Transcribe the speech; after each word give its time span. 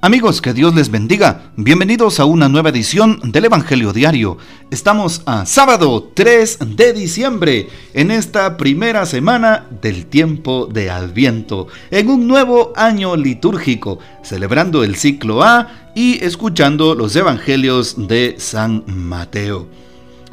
Amigos, 0.00 0.40
que 0.40 0.54
Dios 0.54 0.76
les 0.76 0.92
bendiga. 0.92 1.50
Bienvenidos 1.56 2.20
a 2.20 2.24
una 2.24 2.48
nueva 2.48 2.68
edición 2.68 3.18
del 3.32 3.46
Evangelio 3.46 3.92
Diario. 3.92 4.38
Estamos 4.70 5.22
a 5.26 5.44
sábado 5.44 6.12
3 6.14 6.76
de 6.76 6.92
diciembre, 6.92 7.68
en 7.94 8.12
esta 8.12 8.56
primera 8.56 9.06
semana 9.06 9.66
del 9.82 10.06
tiempo 10.06 10.66
de 10.66 10.88
Adviento, 10.88 11.66
en 11.90 12.10
un 12.10 12.28
nuevo 12.28 12.72
año 12.76 13.16
litúrgico, 13.16 13.98
celebrando 14.22 14.84
el 14.84 14.94
ciclo 14.94 15.42
A 15.42 15.90
y 15.96 16.24
escuchando 16.24 16.94
los 16.94 17.16
Evangelios 17.16 18.06
de 18.06 18.36
San 18.38 18.84
Mateo. 18.86 19.66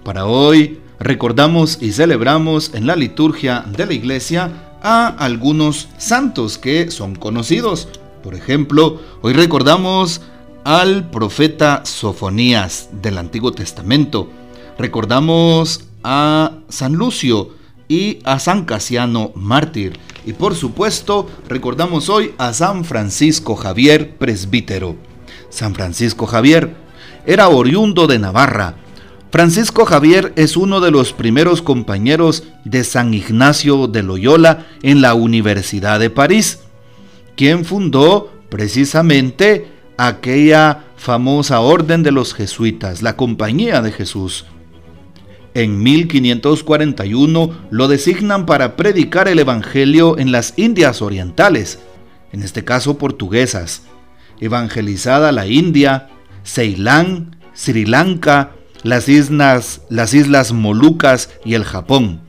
Para 0.04 0.28
hoy 0.28 0.80
recordamos 1.00 1.80
y 1.82 1.92
celebramos 1.92 2.72
en 2.76 2.86
la 2.86 2.96
liturgia 2.96 3.66
de 3.76 3.88
la 3.88 3.94
iglesia 3.94 4.52
a 4.84 5.08
algunos 5.08 5.90
santos 5.98 6.60
que 6.60 6.92
son 6.92 7.16
conocidos 7.16 7.88
por 8.26 8.34
ejemplo, 8.34 9.00
hoy 9.22 9.34
recordamos 9.34 10.20
al 10.64 11.12
profeta 11.12 11.84
Sofonías 11.86 12.90
del 12.92 13.20
Antiguo 13.20 13.52
Testamento. 13.52 14.28
Recordamos 14.80 15.86
a 16.04 16.54
San 16.68 16.94
Lucio 16.94 17.52
y 17.88 18.18
a 18.24 18.40
San 18.40 18.66
Casiano 18.66 19.32
mártir. 19.36 20.00
Y 20.26 20.34
por 20.34 20.56
supuesto, 20.56 21.30
recordamos 21.48 22.10
hoy 22.10 22.34
a 22.40 22.52
San 22.54 22.84
Francisco 22.84 23.56
Javier 23.56 24.18
presbítero. 24.18 24.96
San 25.52 25.76
Francisco 25.76 26.26
Javier 26.26 26.76
era 27.28 27.50
oriundo 27.50 28.08
de 28.08 28.18
Navarra. 28.18 28.78
Francisco 29.30 29.86
Javier 29.86 30.34
es 30.36 30.58
uno 30.58 30.80
de 30.82 30.90
los 30.90 31.14
primeros 31.14 31.62
compañeros 31.62 32.44
de 32.64 32.86
San 32.86 33.14
Ignacio 33.14 33.86
de 33.86 34.02
Loyola 34.02 34.66
en 34.82 35.02
la 35.02 35.14
Universidad 35.14 36.00
de 36.00 36.10
París 36.10 36.62
quien 37.36 37.66
fundó 37.66 38.32
precisamente 38.50 39.68
aquella 39.98 40.86
famosa 40.98 41.60
orden 41.60 42.04
de 42.04 42.12
los 42.12 42.34
jesuitas, 42.34 43.02
la 43.02 43.16
Compañía 43.16 43.82
de 43.82 43.92
Jesús. 43.92 44.46
En 45.54 45.82
1541 45.82 47.68
lo 47.70 47.88
designan 47.88 48.46
para 48.46 48.76
predicar 48.76 49.28
el 49.28 49.40
Evangelio 49.40 50.18
en 50.18 50.32
las 50.32 50.54
Indias 50.58 51.02
Orientales, 51.02 51.80
en 52.34 52.44
este 52.44 52.66
caso 52.66 52.98
portuguesas, 52.98 53.84
evangelizada 54.42 55.32
la 55.32 55.48
India, 55.48 56.10
Ceilán, 56.44 57.38
Sri 57.54 57.86
Lanka, 57.86 58.52
las 58.84 59.08
islas, 59.08 59.82
las 59.90 60.14
islas 60.14 60.52
Molucas 60.52 61.30
y 61.46 61.54
el 61.54 61.64
Japón. 61.64 62.22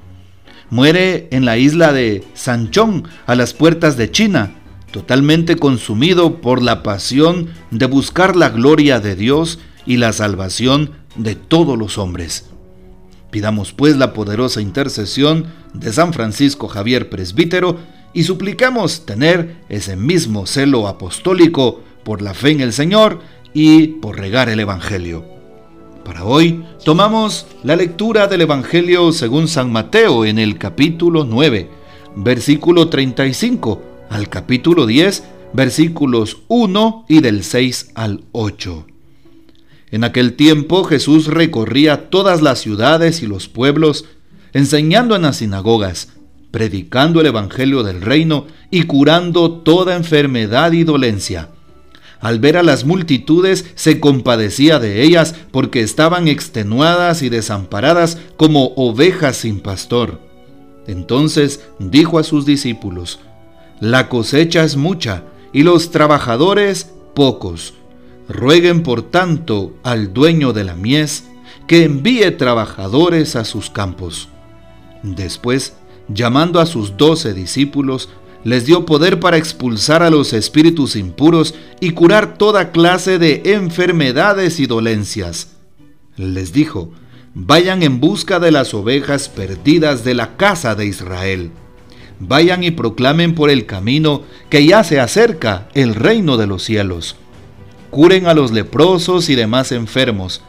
Muere 0.70 1.28
en 1.32 1.44
la 1.44 1.58
isla 1.58 1.92
de 1.92 2.24
Sanchón, 2.34 3.08
a 3.26 3.34
las 3.34 3.54
puertas 3.54 3.96
de 3.96 4.10
China, 4.10 4.52
totalmente 4.97 5.56
consumido 5.56 6.41
por 6.41 6.62
la 6.62 6.83
pasión 6.83 7.48
de 7.70 7.84
buscar 7.84 8.34
la 8.34 8.48
gloria 8.48 8.98
de 8.98 9.14
Dios 9.14 9.58
y 9.84 9.98
la 9.98 10.14
salvación 10.14 10.92
de 11.16 11.34
todos 11.34 11.77
los 11.77 11.98
hombres. 11.98 12.47
Pidamos 13.30 13.75
pues 13.75 13.98
la 13.98 14.14
poderosa 14.14 14.62
intercesión 14.62 15.48
de 15.75 15.92
San 15.92 16.14
Francisco 16.14 16.66
Javier 16.66 17.11
Presbítero 17.11 17.77
y 18.14 18.22
suplicamos 18.22 19.05
tener 19.05 19.56
ese 19.69 19.97
mismo 19.97 20.47
celo 20.47 20.88
apostólico 20.88 21.83
por 22.03 22.22
la 22.22 22.33
fe 22.33 22.53
en 22.53 22.62
el 22.62 22.72
Señor 22.72 23.20
y 23.53 23.88
por 23.88 24.19
regar 24.19 24.48
el 24.48 24.60
Evangelio. 24.60 25.27
Para 26.06 26.25
hoy 26.25 26.64
tomamos 26.86 27.47
la 27.64 27.77
lectura 27.77 28.28
del 28.28 28.41
Evangelio 28.41 29.12
según 29.12 29.47
San 29.47 29.70
Mateo 29.70 30.25
en 30.25 30.38
el 30.38 30.56
capítulo 30.56 31.27
9, 31.27 31.69
versículo 32.16 32.88
35 32.88 33.95
al 34.11 34.28
capítulo 34.28 34.87
10, 34.87 35.25
versículos 35.53 36.39
1 36.49 37.06
y 37.09 37.21
del 37.21 37.43
6 37.44 37.93
al 37.94 38.25
8. 38.33 38.87
En 39.91 40.05
aquel 40.05 40.34
tiempo 40.34 40.84
Jesús 40.84 41.28
recorría 41.28 42.11
todas 42.11 42.43
las 42.43 42.61
ciudades 42.61 43.22
y 43.22 43.27
los 43.27 43.49
pueblos, 43.49 44.05
enseñando 44.53 45.17
en 45.17 45.22
las 45.22 45.37
sinagogas, 45.37 46.09
predicando 46.50 47.21
el 47.21 47.27
Evangelio 47.27 47.83
del 47.83 48.00
reino 48.00 48.47
y 48.71 48.84
curando 48.84 49.53
toda 49.53 49.97
enfermedad 49.97 50.73
y 50.73 50.84
dolencia. 50.84 51.50
Al 52.21 52.41
ver 52.41 52.56
a 52.56 52.62
las 52.62 52.84
multitudes 52.84 53.67
se 53.75 54.00
compadecía 54.00 54.78
de 54.78 55.03
ellas 55.03 55.34
porque 55.50 55.83
estaban 55.83 56.28
extenuadas 56.28 57.23
y 57.23 57.28
desamparadas 57.28 58.19
como 58.37 58.73
ovejas 58.77 59.37
sin 59.37 59.61
pastor. 59.61 60.21
Entonces 60.87 61.61
dijo 61.78 62.19
a 62.19 62.25
sus 62.25 62.47
discípulos, 62.47 63.21
la 63.81 64.09
cosecha 64.09 64.64
es 64.64 64.76
mucha 64.76 65.25
y 65.53 65.62
los 65.62 65.91
trabajadores 65.91 66.92
pocos. 67.14 67.75
Rueguen 68.28 68.82
por 68.82 69.03
tanto 69.03 69.75
al 69.82 70.12
dueño 70.12 70.53
de 70.53 70.64
la 70.64 70.75
mies 70.75 71.25
que 71.66 71.84
envíe 71.84 72.31
trabajadores 72.32 73.37
a 73.37 73.44
sus 73.44 73.70
campos. 73.70 74.28
Después, 75.03 75.75
llamando 76.09 76.59
a 76.60 76.66
sus 76.66 76.97
doce 76.97 77.34
discípulos, 77.34 78.09
les 78.44 78.64
dio 78.64 78.87
poder 78.87 79.20
para 79.20 79.37
expulsar 79.37 80.03
a 80.03 80.10
los 80.10 80.32
espíritus 80.32 80.97
impuros 80.97 81.54
y 81.81 81.91
curar 81.91 82.38
toda 82.38 82.70
clase 82.70 83.19
de 83.19 83.43
enfermedades 83.44 84.58
y 84.58 84.66
dolencias. 84.66 85.48
Les 86.16 86.53
dijo, 86.53 86.93
vayan 87.34 87.82
en 87.82 88.00
busca 88.00 88.41
de 88.41 88.53
las 88.53 88.72
ovejas 88.72 89.28
perdidas 89.28 90.03
de 90.03 90.14
la 90.14 90.37
casa 90.37 90.75
de 90.75 90.87
Israel 90.87 91.50
vayan 92.21 92.65
y 92.65 92.71
proclamen 92.71 93.34
por 93.34 93.50
el 93.50 93.66
camino 93.66 94.22
que 94.49 94.66
ya 94.66 94.84
se 94.84 95.00
acerca 95.00 95.69
el 95.75 95.94
reino 95.94 96.37
de 96.37 96.47
los 96.47 96.62
cielos. 96.62 97.16
Curen 97.91 98.27
a 98.27 98.34
los 98.34 98.53
leprosos 98.53 99.28
y 99.28 99.34
demás 99.34 99.72
enfermos, 99.72 100.43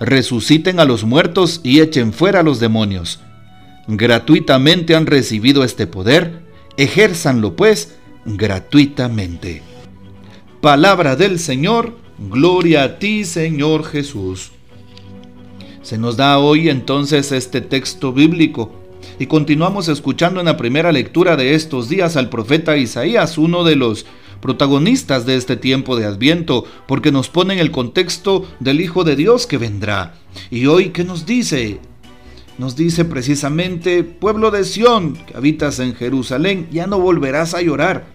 resuciten 0.00 0.80
a 0.80 0.84
los 0.84 1.04
muertos 1.04 1.60
y 1.62 1.80
echen 1.80 2.12
fuera 2.12 2.40
a 2.40 2.42
los 2.42 2.60
demonios. 2.60 3.20
Gratuitamente 3.88 4.94
han 4.94 5.06
recibido 5.06 5.64
este 5.64 5.86
poder, 5.86 6.42
ejérzanlo 6.76 7.56
pues 7.56 7.96
gratuitamente. 8.24 9.62
Palabra 10.60 11.16
del 11.16 11.38
Señor, 11.38 11.96
gloria 12.18 12.84
a 12.84 12.98
ti 12.98 13.24
Señor 13.24 13.84
Jesús. 13.84 14.52
Se 15.82 15.98
nos 15.98 16.16
da 16.16 16.38
hoy 16.38 16.68
entonces 16.68 17.32
este 17.32 17.60
texto 17.60 18.12
bíblico 18.12 18.81
y 19.18 19.26
continuamos 19.26 19.88
escuchando 19.88 20.40
en 20.40 20.46
la 20.46 20.56
primera 20.56 20.92
lectura 20.92 21.36
de 21.36 21.54
estos 21.54 21.88
días 21.88 22.16
al 22.16 22.28
profeta 22.28 22.76
Isaías, 22.76 23.38
uno 23.38 23.64
de 23.64 23.76
los 23.76 24.06
protagonistas 24.40 25.24
de 25.24 25.36
este 25.36 25.56
tiempo 25.56 25.96
de 25.96 26.04
Adviento, 26.04 26.64
porque 26.86 27.12
nos 27.12 27.28
pone 27.28 27.54
en 27.54 27.60
el 27.60 27.70
contexto 27.70 28.46
del 28.60 28.80
Hijo 28.80 29.04
de 29.04 29.16
Dios 29.16 29.46
que 29.46 29.58
vendrá. 29.58 30.14
Y 30.50 30.66
hoy, 30.66 30.90
¿qué 30.90 31.04
nos 31.04 31.26
dice? 31.26 31.78
Nos 32.58 32.76
dice 32.76 33.04
precisamente, 33.04 34.02
pueblo 34.02 34.50
de 34.50 34.64
Sión, 34.64 35.14
que 35.14 35.36
habitas 35.36 35.78
en 35.78 35.94
Jerusalén, 35.94 36.68
ya 36.70 36.86
no 36.86 36.98
volverás 36.98 37.54
a 37.54 37.62
llorar. 37.62 38.06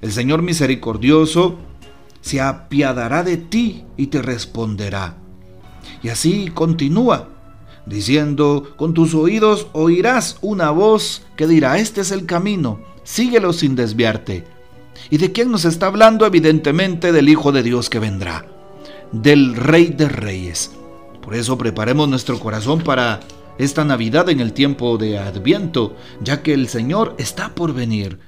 El 0.00 0.12
Señor 0.12 0.42
misericordioso 0.42 1.58
se 2.20 2.40
apiadará 2.40 3.22
de 3.22 3.36
ti 3.36 3.84
y 3.96 4.08
te 4.08 4.22
responderá. 4.22 5.18
Y 6.02 6.08
así 6.08 6.50
continúa 6.52 7.35
diciendo, 7.86 8.72
con 8.76 8.92
tus 8.92 9.14
oídos 9.14 9.68
oirás 9.72 10.38
una 10.42 10.70
voz 10.70 11.22
que 11.36 11.46
dirá, 11.46 11.78
este 11.78 12.02
es 12.02 12.10
el 12.10 12.26
camino, 12.26 12.80
síguelo 13.04 13.52
sin 13.52 13.76
desviarte. 13.76 14.44
¿Y 15.10 15.18
de 15.18 15.32
quién 15.32 15.50
nos 15.50 15.64
está 15.64 15.86
hablando? 15.86 16.26
Evidentemente 16.26 17.12
del 17.12 17.28
Hijo 17.28 17.52
de 17.52 17.62
Dios 17.62 17.88
que 17.88 17.98
vendrá, 17.98 18.46
del 19.12 19.54
Rey 19.54 19.86
de 19.86 20.08
Reyes. 20.08 20.72
Por 21.22 21.34
eso 21.34 21.56
preparemos 21.56 22.08
nuestro 22.08 22.38
corazón 22.38 22.82
para 22.82 23.20
esta 23.58 23.84
Navidad 23.84 24.28
en 24.28 24.40
el 24.40 24.52
tiempo 24.52 24.98
de 24.98 25.18
Adviento, 25.18 25.96
ya 26.20 26.42
que 26.42 26.52
el 26.52 26.68
Señor 26.68 27.14
está 27.18 27.54
por 27.54 27.72
venir. 27.72 28.18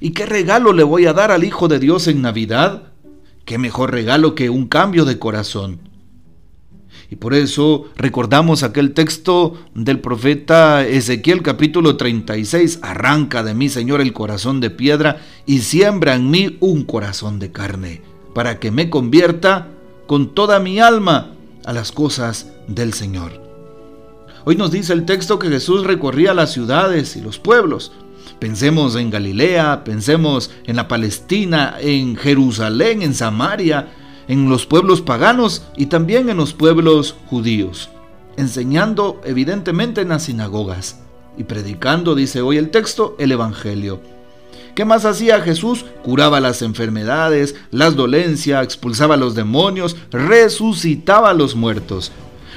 ¿Y 0.00 0.10
qué 0.10 0.26
regalo 0.26 0.72
le 0.72 0.82
voy 0.82 1.06
a 1.06 1.12
dar 1.12 1.30
al 1.30 1.44
Hijo 1.44 1.68
de 1.68 1.78
Dios 1.78 2.06
en 2.06 2.22
Navidad? 2.22 2.92
¿Qué 3.44 3.58
mejor 3.58 3.92
regalo 3.92 4.34
que 4.34 4.50
un 4.50 4.66
cambio 4.66 5.04
de 5.04 5.18
corazón? 5.18 5.85
Y 7.10 7.16
por 7.16 7.34
eso 7.34 7.86
recordamos 7.96 8.62
aquel 8.62 8.92
texto 8.92 9.54
del 9.74 10.00
profeta 10.00 10.84
Ezequiel 10.84 11.42
capítulo 11.42 11.96
36, 11.96 12.80
arranca 12.82 13.44
de 13.44 13.54
mí, 13.54 13.68
Señor, 13.68 14.00
el 14.00 14.12
corazón 14.12 14.60
de 14.60 14.70
piedra 14.70 15.20
y 15.46 15.60
siembra 15.60 16.16
en 16.16 16.30
mí 16.30 16.56
un 16.60 16.84
corazón 16.84 17.38
de 17.38 17.52
carne, 17.52 18.02
para 18.34 18.58
que 18.58 18.72
me 18.72 18.90
convierta 18.90 19.68
con 20.06 20.34
toda 20.34 20.58
mi 20.58 20.80
alma 20.80 21.32
a 21.64 21.72
las 21.72 21.92
cosas 21.92 22.52
del 22.66 22.92
Señor. 22.92 23.40
Hoy 24.44 24.56
nos 24.56 24.72
dice 24.72 24.92
el 24.92 25.04
texto 25.04 25.38
que 25.38 25.48
Jesús 25.48 25.84
recorría 25.84 26.34
las 26.34 26.52
ciudades 26.52 27.16
y 27.16 27.20
los 27.20 27.38
pueblos. 27.38 27.92
Pensemos 28.40 28.96
en 28.96 29.10
Galilea, 29.10 29.84
pensemos 29.84 30.50
en 30.64 30.76
la 30.76 30.88
Palestina, 30.88 31.76
en 31.80 32.16
Jerusalén, 32.16 33.02
en 33.02 33.14
Samaria, 33.14 33.88
en 34.28 34.48
los 34.48 34.66
pueblos 34.66 35.00
paganos 35.00 35.62
y 35.76 35.86
también 35.86 36.28
en 36.28 36.36
los 36.36 36.52
pueblos 36.52 37.16
judíos, 37.26 37.90
enseñando 38.36 39.20
evidentemente 39.24 40.00
en 40.00 40.08
las 40.08 40.24
sinagogas 40.24 41.00
y 41.38 41.44
predicando, 41.44 42.14
dice 42.14 42.40
hoy 42.40 42.56
el 42.56 42.70
texto, 42.70 43.16
el 43.18 43.32
Evangelio. 43.32 44.00
¿Qué 44.74 44.84
más 44.84 45.06
hacía 45.06 45.40
Jesús? 45.40 45.86
Curaba 46.02 46.38
las 46.40 46.60
enfermedades, 46.60 47.54
las 47.70 47.96
dolencias, 47.96 48.62
expulsaba 48.62 49.14
a 49.14 49.18
los 49.18 49.34
demonios, 49.34 49.96
resucitaba 50.10 51.30
a 51.30 51.34
los 51.34 51.54
muertos. 51.54 52.12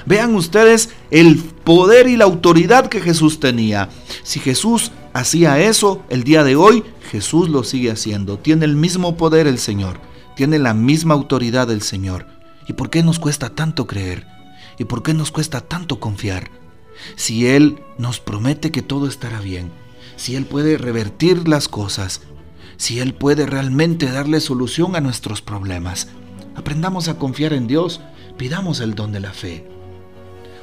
Vean 0.06 0.36
ustedes 0.36 0.90
el 1.12 1.38
poder 1.38 2.08
y 2.08 2.18
la 2.18 2.26
autoridad 2.26 2.88
que 2.88 3.00
Jesús 3.00 3.40
tenía. 3.40 3.90
Si 4.24 4.40
Jesús 4.40 4.92
hacía 5.14 5.60
eso 5.60 6.04
el 6.10 6.24
día 6.24 6.44
de 6.44 6.56
hoy, 6.56 6.84
Jesús 7.10 7.48
lo 7.48 7.64
sigue 7.64 7.92
haciendo. 7.92 8.38
Tiene 8.38 8.66
el 8.66 8.76
mismo 8.76 9.16
poder 9.16 9.48
el 9.48 9.58
Señor, 9.58 10.00
tiene 10.40 10.58
la 10.58 10.74
misma 10.74 11.16
autoridad 11.16 11.70
el 11.70 11.82
Señor. 11.82 12.26
¿Y 12.66 12.72
por 12.72 12.90
qué 12.90 13.04
nos 13.04 13.20
cuesta 13.20 13.50
tanto 13.50 13.88
creer? 13.88 14.26
¿Y 14.78 14.86
por 14.86 15.04
qué 15.04 15.14
nos 15.14 15.32
cuesta 15.32 15.60
tanto 15.60 16.00
confiar? 16.00 16.50
Si 17.18 17.46
Él 17.46 17.84
nos 17.98 18.22
promete 18.22 18.72
que 18.72 18.82
todo 18.82 19.06
estará 19.10 19.42
bien, 19.42 19.70
si 20.16 20.38
Él 20.38 20.46
puede 20.46 20.78
revertir 20.78 21.50
las 21.50 21.68
cosas, 21.68 22.22
si 22.78 23.02
Él 23.02 23.14
puede 23.14 23.48
realmente 23.48 24.10
darle 24.10 24.40
solución 24.40 24.96
a 24.96 25.02
nuestros 25.02 25.42
problemas, 25.42 26.08
aprendamos 26.56 27.10
a 27.10 27.18
confiar 27.18 27.52
en 27.52 27.68
Dios, 27.68 28.00
pidamos 28.38 28.80
el 28.80 28.96
don 28.96 29.12
de 29.12 29.20
la 29.20 29.34
fe. 29.34 29.68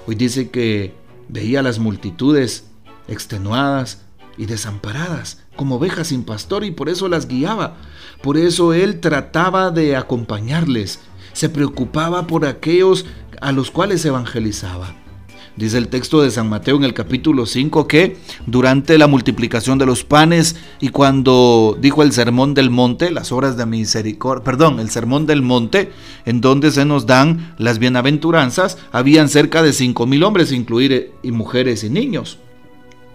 Hoy 0.07 0.15
dice 0.15 0.49
que 0.49 0.95
veía 1.29 1.61
las 1.61 1.79
multitudes 1.81 2.65
extenuadas 3.09 4.06
y 4.37 4.47
desamparadas, 4.47 5.43
como 5.57 5.77
ovejas 5.77 6.09
sin 6.09 6.25
pastor, 6.25 6.65
y 6.65 6.71
por 6.71 6.89
eso 6.89 7.09
las 7.09 7.29
guiaba. 7.29 7.77
Por 8.23 8.37
eso 8.37 8.73
Él 8.73 9.01
trataba 9.01 9.71
de 9.71 9.97
acompañarles, 9.97 11.01
se 11.33 11.49
preocupaba 11.49 12.27
por 12.27 12.47
aquellos 12.47 13.07
a 13.41 13.53
los 13.53 13.71
cuales 13.71 14.05
evangelizaba. 14.05 14.95
Dice 15.57 15.79
el 15.79 15.89
texto 15.89 16.21
de 16.21 16.31
San 16.31 16.51
Mateo 16.51 16.77
en 16.77 16.85
el 16.85 16.93
capítulo 16.93 17.47
5 17.47 17.89
que 17.89 18.19
durante 18.47 18.99
la 18.99 19.07
multiplicación 19.07 19.79
de 19.79 19.87
los 19.87 20.05
panes 20.05 20.57
y 20.81 20.91
cuando 20.91 21.79
dijo 21.81 22.03
el 22.03 22.13
sermón 22.13 22.53
del 22.53 22.69
monte, 22.69 23.11
las 23.11 23.33
horas 23.33 23.57
de 23.57 23.65
misericordia, 23.65 24.45
perdón, 24.45 24.81
el 24.81 24.91
sermón 24.91 25.25
del 25.25 25.41
monte, 25.41 25.93
en 26.27 26.43
donde 26.43 26.71
se 26.71 26.85
nos 26.85 27.07
dan 27.07 27.55
las 27.57 27.79
bienaventuranzas, 27.79 28.77
habían 28.93 29.31
cerca 29.31 29.63
de 29.63 29.73
cinco 29.73 30.07
mil 30.07 30.25
hombres, 30.25 30.53
incluir 30.53 31.13
y 31.23 31.31
mujeres 31.31 31.85
y 31.85 31.89
niños. 31.89 32.39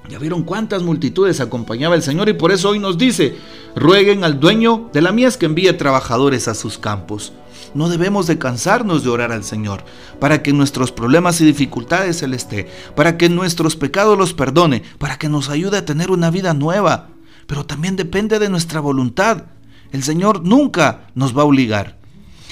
Ya 0.10 0.20
vieron 0.20 0.44
cuántas 0.44 0.84
multitudes 0.84 1.40
acompañaba 1.40 1.96
el 1.96 2.02
Señor 2.02 2.28
y 2.28 2.34
por 2.34 2.52
eso 2.52 2.70
hoy 2.70 2.80
nos 2.80 2.98
dice, 2.98 3.38
rueguen 3.76 4.24
al 4.24 4.40
dueño 4.40 4.90
de 4.92 5.02
la 5.02 5.12
mies 5.12 5.38
que 5.38 5.46
envíe 5.46 5.72
trabajadores 5.74 6.48
a 6.48 6.56
sus 6.56 6.78
campos. 6.78 7.34
No 7.74 7.88
debemos 7.88 8.28
de 8.28 8.38
cansarnos 8.38 9.04
de 9.04 9.10
orar 9.10 9.32
al 9.32 9.44
Señor, 9.44 9.84
para 10.20 10.44
que 10.44 10.52
nuestros 10.52 10.92
problemas 10.92 11.40
y 11.40 11.46
dificultades 11.46 12.22
Él 12.24 12.34
esté, 12.34 12.68
para 12.96 13.18
que 13.18 13.30
nuestros 13.30 13.78
pecados 13.78 14.18
los 14.18 14.34
perdone, 14.34 14.84
para 14.98 15.18
que 15.18 15.30
nos 15.30 15.50
ayude 15.50 15.78
a 15.78 15.86
tener 15.86 16.12
una 16.12 16.30
vida 16.32 16.54
nueva. 16.54 17.10
Pero 17.48 17.66
también 17.66 17.96
depende 17.96 18.40
de 18.40 18.50
nuestra 18.50 18.82
voluntad. 18.82 19.46
El 19.92 20.04
Señor 20.04 20.44
nunca 20.44 21.08
nos 21.16 21.38
va 21.38 21.44
a 21.44 21.46
obligar. 21.46 22.01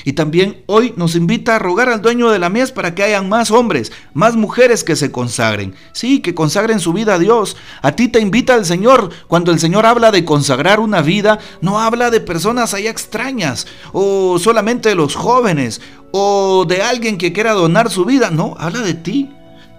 Y 0.05 0.13
también 0.13 0.63
hoy 0.65 0.93
nos 0.95 1.15
invita 1.15 1.55
a 1.55 1.59
rogar 1.59 1.89
al 1.89 2.01
dueño 2.01 2.29
de 2.29 2.39
la 2.39 2.49
mies 2.49 2.71
para 2.71 2.95
que 2.95 3.03
hayan 3.03 3.29
más 3.29 3.51
hombres, 3.51 3.91
más 4.13 4.35
mujeres 4.35 4.83
que 4.83 4.95
se 4.95 5.11
consagren. 5.11 5.75
Sí, 5.93 6.19
que 6.19 6.33
consagren 6.33 6.79
su 6.79 6.93
vida 6.93 7.15
a 7.15 7.19
Dios. 7.19 7.57
A 7.81 7.93
ti 7.93 8.07
te 8.07 8.19
invita 8.19 8.55
el 8.55 8.65
Señor. 8.65 9.09
Cuando 9.27 9.51
el 9.51 9.59
Señor 9.59 9.85
habla 9.85 10.11
de 10.11 10.25
consagrar 10.25 10.79
una 10.79 11.01
vida, 11.01 11.39
no 11.61 11.79
habla 11.79 12.09
de 12.09 12.21
personas 12.21 12.73
allá 12.73 12.89
extrañas 12.89 13.67
o 13.93 14.39
solamente 14.39 14.89
de 14.89 14.95
los 14.95 15.15
jóvenes 15.15 15.81
o 16.11 16.65
de 16.67 16.81
alguien 16.81 17.17
que 17.17 17.33
quiera 17.33 17.53
donar 17.53 17.89
su 17.89 18.05
vida. 18.05 18.31
No, 18.31 18.55
habla 18.57 18.79
de 18.79 18.93
ti. 18.93 19.29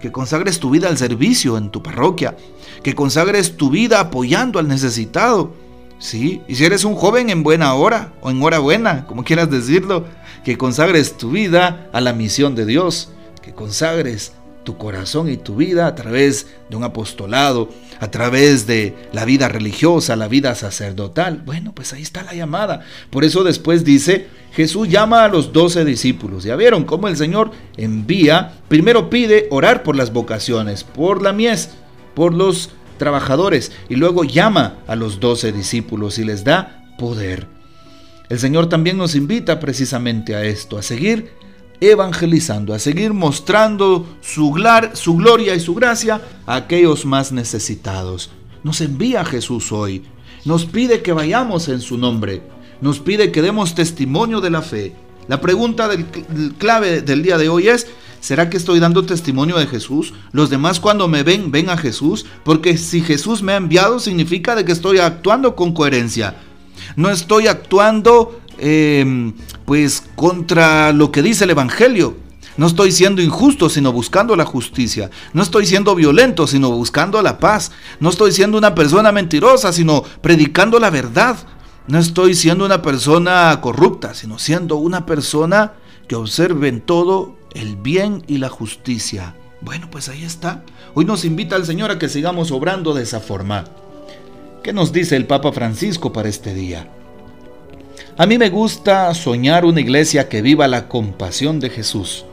Que 0.01 0.11
consagres 0.11 0.59
tu 0.59 0.71
vida 0.71 0.87
al 0.87 0.97
servicio 0.97 1.57
en 1.57 1.69
tu 1.69 1.83
parroquia. 1.83 2.35
Que 2.83 2.95
consagres 2.95 3.55
tu 3.57 3.69
vida 3.69 3.99
apoyando 3.99 4.57
al 4.57 4.67
necesitado 4.67 5.53
Sí, 6.01 6.41
y 6.47 6.55
si 6.55 6.65
eres 6.65 6.83
un 6.83 6.95
joven 6.95 7.29
en 7.29 7.43
buena 7.43 7.75
hora 7.75 8.11
o 8.21 8.31
en 8.31 8.41
hora 8.41 8.57
buena, 8.57 9.05
como 9.05 9.23
quieras 9.23 9.51
decirlo, 9.51 10.05
que 10.43 10.57
consagres 10.57 11.15
tu 11.15 11.29
vida 11.29 11.89
a 11.93 12.01
la 12.01 12.11
misión 12.11 12.55
de 12.55 12.65
Dios, 12.65 13.09
que 13.43 13.53
consagres 13.53 14.33
tu 14.63 14.79
corazón 14.79 15.29
y 15.29 15.37
tu 15.37 15.57
vida 15.57 15.85
a 15.85 15.93
través 15.93 16.47
de 16.71 16.75
un 16.75 16.83
apostolado, 16.83 17.69
a 17.99 18.09
través 18.09 18.65
de 18.65 18.95
la 19.13 19.25
vida 19.25 19.47
religiosa, 19.47 20.15
la 20.15 20.27
vida 20.27 20.55
sacerdotal. 20.55 21.43
Bueno, 21.45 21.71
pues 21.75 21.93
ahí 21.93 22.01
está 22.01 22.23
la 22.23 22.33
llamada. 22.33 22.81
Por 23.11 23.23
eso 23.23 23.43
después 23.43 23.85
dice, 23.85 24.25
Jesús 24.53 24.89
llama 24.89 25.23
a 25.23 25.27
los 25.27 25.53
doce 25.53 25.85
discípulos. 25.85 26.43
Ya 26.43 26.55
vieron 26.55 26.83
cómo 26.83 27.09
el 27.09 27.15
Señor 27.17 27.51
envía, 27.77 28.53
primero 28.69 29.11
pide 29.11 29.47
orar 29.51 29.83
por 29.83 29.95
las 29.95 30.11
vocaciones, 30.11 30.83
por 30.83 31.21
la 31.21 31.31
mies, 31.31 31.69
por 32.15 32.33
los 32.33 32.71
trabajadores 33.01 33.71
y 33.89 33.95
luego 33.95 34.23
llama 34.23 34.75
a 34.85 34.95
los 34.95 35.19
doce 35.19 35.51
discípulos 35.51 36.19
y 36.19 36.23
les 36.23 36.43
da 36.43 36.85
poder. 36.99 37.47
El 38.29 38.37
Señor 38.37 38.69
también 38.69 38.95
nos 38.95 39.15
invita 39.15 39.59
precisamente 39.59 40.35
a 40.35 40.43
esto, 40.43 40.77
a 40.77 40.83
seguir 40.83 41.31
evangelizando, 41.79 42.75
a 42.75 42.79
seguir 42.79 43.11
mostrando 43.11 44.05
su, 44.21 44.53
su 44.93 45.15
gloria 45.15 45.55
y 45.55 45.59
su 45.59 45.73
gracia 45.73 46.21
a 46.45 46.55
aquellos 46.57 47.03
más 47.03 47.31
necesitados. 47.31 48.29
Nos 48.63 48.81
envía 48.81 49.25
Jesús 49.25 49.71
hoy, 49.71 50.03
nos 50.45 50.65
pide 50.67 51.01
que 51.01 51.11
vayamos 51.11 51.69
en 51.69 51.81
su 51.81 51.97
nombre, 51.97 52.43
nos 52.81 52.99
pide 52.99 53.31
que 53.31 53.41
demos 53.41 53.73
testimonio 53.73 54.41
de 54.41 54.51
la 54.51 54.61
fe. 54.61 54.93
La 55.27 55.41
pregunta 55.41 55.87
del, 55.87 56.05
clave 56.59 57.01
del 57.01 57.23
día 57.23 57.39
de 57.39 57.49
hoy 57.49 57.67
es, 57.67 57.87
¿Será 58.21 58.51
que 58.51 58.57
estoy 58.57 58.79
dando 58.79 59.03
testimonio 59.03 59.57
de 59.57 59.65
Jesús? 59.65 60.13
Los 60.31 60.51
demás 60.51 60.79
cuando 60.79 61.07
me 61.07 61.23
ven, 61.23 61.51
ven 61.51 61.71
a 61.71 61.77
Jesús, 61.77 62.27
porque 62.43 62.77
si 62.77 63.01
Jesús 63.01 63.41
me 63.41 63.53
ha 63.53 63.57
enviado 63.57 63.99
significa 63.99 64.55
de 64.55 64.63
que 64.63 64.71
estoy 64.71 64.99
actuando 64.99 65.55
con 65.55 65.73
coherencia. 65.73 66.35
No 66.95 67.09
estoy 67.09 67.47
actuando 67.47 68.39
em, 68.59 69.33
pues 69.65 70.03
contra 70.15 70.93
lo 70.93 71.11
que 71.11 71.23
dice 71.23 71.45
el 71.45 71.49
Evangelio. 71.49 72.15
No 72.57 72.67
estoy 72.67 72.91
siendo 72.91 73.23
injusto, 73.23 73.69
sino 73.69 73.91
buscando 73.91 74.35
la 74.35 74.45
justicia. 74.45 75.09
No 75.33 75.41
estoy 75.41 75.65
siendo 75.65 75.95
violento, 75.95 76.45
sino 76.45 76.69
buscando 76.69 77.19
la 77.23 77.39
paz. 77.39 77.71
No 77.99 78.11
estoy 78.11 78.31
siendo 78.33 78.55
una 78.55 78.75
persona 78.75 79.11
mentirosa, 79.11 79.73
sino 79.73 80.03
predicando 80.21 80.77
la 80.77 80.91
verdad. 80.91 81.37
No 81.87 81.97
estoy 81.97 82.35
siendo 82.35 82.65
una 82.65 82.83
persona 82.83 83.57
corrupta, 83.61 84.13
sino 84.13 84.37
siendo 84.37 84.75
una 84.75 85.07
persona 85.07 85.73
que 86.07 86.15
observe 86.15 86.67
en 86.67 86.81
todo 86.81 87.40
el 87.53 87.75
bien 87.75 88.23
y 88.27 88.37
la 88.37 88.49
justicia. 88.49 89.35
Bueno, 89.61 89.89
pues 89.91 90.09
ahí 90.09 90.23
está. 90.23 90.63
Hoy 90.93 91.05
nos 91.05 91.25
invita 91.25 91.55
el 91.55 91.65
Señor 91.65 91.91
a 91.91 91.99
que 91.99 92.09
sigamos 92.09 92.51
obrando 92.51 92.93
de 92.93 93.03
esa 93.03 93.19
forma. 93.19 93.65
¿Qué 94.63 94.73
nos 94.73 94.91
dice 94.91 95.15
el 95.15 95.27
Papa 95.27 95.51
Francisco 95.51 96.11
para 96.13 96.29
este 96.29 96.53
día? 96.53 96.87
A 98.17 98.25
mí 98.25 98.37
me 98.37 98.49
gusta 98.49 99.13
soñar 99.13 99.65
una 99.65 99.81
iglesia 99.81 100.29
que 100.29 100.41
viva 100.41 100.67
la 100.67 100.87
compasión 100.87 101.59
de 101.59 101.69
Jesús. 101.69 102.25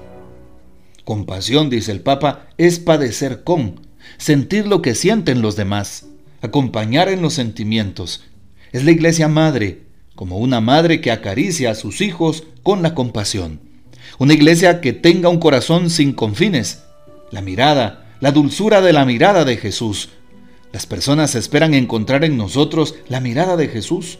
Compasión, 1.05 1.71
dice 1.71 1.93
el 1.93 2.01
Papa, 2.01 2.49
es 2.59 2.79
padecer 2.79 3.45
con, 3.45 3.81
sentir 4.19 4.67
lo 4.67 4.83
que 4.83 4.95
sienten 4.95 5.41
los 5.41 5.57
demás, 5.57 6.07
acompañar 6.43 7.09
en 7.09 7.23
los 7.23 7.35
sentimientos. 7.35 8.25
Es 8.73 8.85
la 8.85 8.91
iglesia 8.91 9.29
madre, 9.29 9.83
como 10.15 10.39
una 10.39 10.61
madre 10.61 11.01
que 11.01 11.11
acaricia 11.11 11.71
a 11.71 11.75
sus 11.75 12.01
hijos 12.01 12.45
con 12.63 12.83
la 12.83 12.95
compasión. 12.95 13.68
Una 14.19 14.35
iglesia 14.35 14.81
que 14.81 14.93
tenga 14.93 15.29
un 15.29 15.39
corazón 15.39 15.91
sin 15.91 16.13
confines. 16.13 16.83
La 17.31 17.41
mirada, 17.41 18.05
la 18.19 18.33
dulzura 18.33 18.81
de 18.81 18.93
la 18.93 19.05
mirada 19.05 19.45
de 19.45 19.57
Jesús. 19.57 20.09
Las 20.73 20.87
personas 20.87 21.37
esperan 21.37 21.73
encontrar 21.73 22.25
en 22.25 22.37
nosotros 22.37 22.97
la 23.09 23.21
mirada 23.21 23.57
de 23.57 23.69
Jesús. 23.69 24.19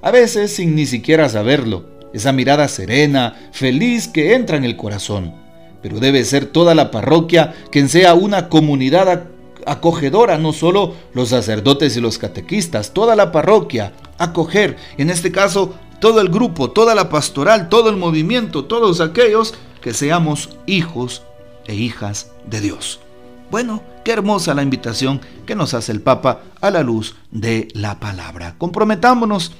A 0.00 0.12
veces 0.12 0.54
sin 0.54 0.76
ni 0.76 0.86
siquiera 0.86 1.28
saberlo. 1.28 1.86
Esa 2.14 2.30
mirada 2.30 2.68
serena, 2.68 3.50
feliz 3.50 4.06
que 4.06 4.34
entra 4.34 4.56
en 4.56 4.64
el 4.64 4.76
corazón. 4.76 5.34
Pero 5.82 5.98
debe 5.98 6.22
ser 6.24 6.46
toda 6.46 6.76
la 6.76 6.92
parroquia 6.92 7.52
quien 7.72 7.88
sea 7.88 8.14
una 8.14 8.48
comunidad 8.48 9.24
acogedora, 9.66 10.38
no 10.38 10.52
solo 10.52 10.94
los 11.14 11.30
sacerdotes 11.30 11.96
y 11.96 12.00
los 12.00 12.18
catequistas, 12.18 12.92
toda 12.92 13.16
la 13.16 13.32
parroquia, 13.32 13.92
acoger, 14.18 14.76
en 14.98 15.10
este 15.10 15.32
caso 15.32 15.74
todo 16.02 16.20
el 16.20 16.30
grupo, 16.30 16.68
toda 16.68 16.96
la 16.96 17.08
pastoral, 17.08 17.68
todo 17.68 17.88
el 17.88 17.96
movimiento, 17.96 18.64
todos 18.64 19.00
aquellos 19.00 19.54
que 19.80 19.94
seamos 19.94 20.48
hijos 20.66 21.22
e 21.64 21.76
hijas 21.76 22.32
de 22.44 22.60
Dios. 22.60 22.98
Bueno, 23.52 23.84
qué 24.04 24.10
hermosa 24.10 24.52
la 24.52 24.64
invitación 24.64 25.20
que 25.46 25.54
nos 25.54 25.74
hace 25.74 25.92
el 25.92 26.00
Papa 26.00 26.40
a 26.60 26.72
la 26.72 26.82
luz 26.82 27.14
de 27.30 27.68
la 27.74 28.00
palabra. 28.00 28.56
Comprometámonos 28.58 29.52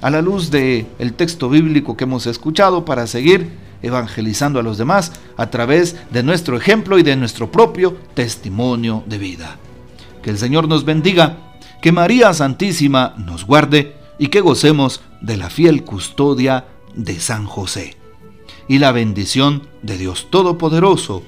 a 0.00 0.08
la 0.08 0.22
luz 0.22 0.50
del 0.50 0.86
el 0.98 1.12
texto 1.12 1.50
bíblico 1.50 1.94
que 1.94 2.04
hemos 2.04 2.26
escuchado 2.26 2.86
para 2.86 3.06
seguir 3.06 3.50
evangelizando 3.82 4.60
a 4.60 4.62
los 4.62 4.78
demás 4.78 5.12
a 5.36 5.50
través 5.50 5.96
de 6.10 6.22
nuestro 6.22 6.56
ejemplo 6.56 6.98
y 6.98 7.02
de 7.02 7.16
nuestro 7.16 7.52
propio 7.52 7.98
testimonio 8.14 9.04
de 9.04 9.18
vida. 9.18 9.58
Que 10.22 10.30
el 10.30 10.38
Señor 10.38 10.68
nos 10.68 10.86
bendiga, 10.86 11.36
que 11.82 11.92
María 11.92 12.32
Santísima 12.32 13.14
nos 13.18 13.44
guarde 13.44 13.94
y 14.18 14.28
que 14.28 14.40
gocemos 14.40 15.02
de 15.22 15.36
la 15.36 15.50
fiel 15.50 15.84
custodia 15.84 16.66
de 16.94 17.18
San 17.20 17.46
José. 17.46 17.96
Y 18.68 18.78
la 18.78 18.92
bendición 18.92 19.68
de 19.82 19.98
Dios 19.98 20.28
Todopoderoso, 20.30 21.22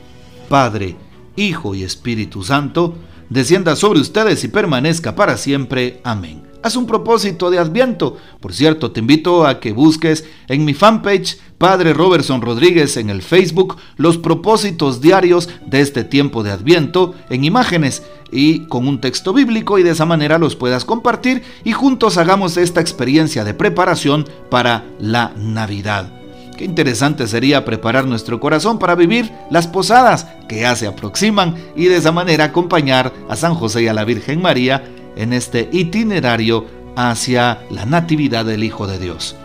Padre, 0.48 0.96
Hijo 1.36 1.74
y 1.74 1.82
Espíritu 1.82 2.42
Santo, 2.42 2.94
descienda 3.30 3.76
sobre 3.76 4.00
ustedes 4.00 4.44
y 4.44 4.48
permanezca 4.48 5.16
para 5.16 5.36
siempre. 5.36 6.00
Amén. 6.04 6.43
Haz 6.64 6.76
un 6.76 6.86
propósito 6.86 7.50
de 7.50 7.58
adviento. 7.58 8.16
Por 8.40 8.54
cierto, 8.54 8.90
te 8.90 9.00
invito 9.00 9.46
a 9.46 9.60
que 9.60 9.72
busques 9.72 10.24
en 10.48 10.64
mi 10.64 10.72
fanpage 10.72 11.38
Padre 11.58 11.92
Robertson 11.92 12.40
Rodríguez 12.40 12.96
en 12.96 13.10
el 13.10 13.20
Facebook 13.20 13.76
los 13.98 14.16
propósitos 14.16 15.02
diarios 15.02 15.50
de 15.66 15.82
este 15.82 16.04
tiempo 16.04 16.42
de 16.42 16.52
adviento 16.52 17.14
en 17.28 17.44
imágenes 17.44 18.02
y 18.32 18.60
con 18.66 18.88
un 18.88 18.98
texto 18.98 19.34
bíblico 19.34 19.78
y 19.78 19.82
de 19.82 19.90
esa 19.90 20.06
manera 20.06 20.38
los 20.38 20.56
puedas 20.56 20.86
compartir 20.86 21.42
y 21.64 21.72
juntos 21.72 22.16
hagamos 22.16 22.56
esta 22.56 22.80
experiencia 22.80 23.44
de 23.44 23.52
preparación 23.52 24.26
para 24.50 24.86
la 24.98 25.34
Navidad. 25.36 26.10
Qué 26.56 26.64
interesante 26.64 27.26
sería 27.26 27.66
preparar 27.66 28.06
nuestro 28.06 28.40
corazón 28.40 28.78
para 28.78 28.94
vivir 28.94 29.30
las 29.50 29.66
posadas 29.66 30.28
que 30.48 30.60
ya 30.60 30.74
se 30.76 30.86
aproximan 30.86 31.56
y 31.76 31.86
de 31.86 31.96
esa 31.96 32.12
manera 32.12 32.44
acompañar 32.44 33.12
a 33.28 33.36
San 33.36 33.54
José 33.54 33.82
y 33.82 33.88
a 33.88 33.92
la 33.92 34.04
Virgen 34.04 34.40
María 34.40 34.82
en 35.16 35.32
este 35.32 35.68
itinerario 35.72 36.66
hacia 36.96 37.60
la 37.70 37.84
Natividad 37.86 38.44
del 38.44 38.64
Hijo 38.64 38.86
de 38.86 38.98
Dios. 38.98 39.36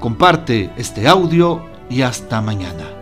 Comparte 0.00 0.70
este 0.76 1.08
audio 1.08 1.64
y 1.88 2.02
hasta 2.02 2.40
mañana. 2.40 2.95